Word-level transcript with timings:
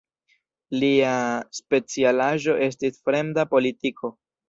Lia 0.83 1.11
specialaĵo 1.59 2.59
estis 2.71 3.01
fremda 3.07 3.49
politiko. 3.57 4.17